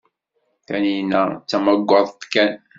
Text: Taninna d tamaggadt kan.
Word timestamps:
Taninna 0.65 1.21
d 1.31 1.45
tamaggadt 1.49 2.21
kan. 2.33 2.53